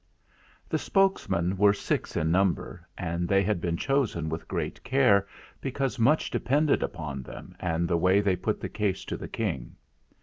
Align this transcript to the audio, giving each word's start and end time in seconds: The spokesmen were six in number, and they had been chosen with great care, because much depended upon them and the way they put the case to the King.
The 0.67 0.79
spokesmen 0.79 1.57
were 1.57 1.73
six 1.75 2.17
in 2.17 2.31
number, 2.31 2.87
and 2.97 3.27
they 3.27 3.43
had 3.43 3.61
been 3.61 3.77
chosen 3.77 4.29
with 4.29 4.47
great 4.47 4.83
care, 4.83 5.27
because 5.61 5.99
much 5.99 6.31
depended 6.31 6.81
upon 6.81 7.21
them 7.21 7.55
and 7.59 7.87
the 7.87 7.97
way 7.97 8.19
they 8.19 8.35
put 8.35 8.61
the 8.61 8.67
case 8.67 9.05
to 9.05 9.15
the 9.15 9.27
King. 9.29 9.75